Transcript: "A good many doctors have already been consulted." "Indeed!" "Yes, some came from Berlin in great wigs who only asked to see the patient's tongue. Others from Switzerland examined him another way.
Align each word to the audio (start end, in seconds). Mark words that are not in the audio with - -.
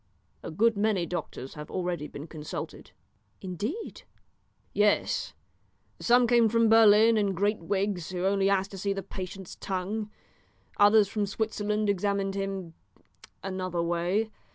"A 0.41 0.49
good 0.49 0.75
many 0.75 1.05
doctors 1.05 1.53
have 1.53 1.69
already 1.69 2.07
been 2.07 2.25
consulted." 2.25 2.89
"Indeed!" 3.39 4.01
"Yes, 4.73 5.35
some 5.99 6.25
came 6.25 6.49
from 6.49 6.69
Berlin 6.69 7.17
in 7.17 7.35
great 7.35 7.59
wigs 7.59 8.09
who 8.09 8.25
only 8.25 8.49
asked 8.49 8.71
to 8.71 8.79
see 8.79 8.93
the 8.93 9.03
patient's 9.03 9.57
tongue. 9.57 10.09
Others 10.77 11.07
from 11.07 11.27
Switzerland 11.27 11.87
examined 11.87 12.33
him 12.33 12.73
another 13.43 13.83
way. 13.83 14.31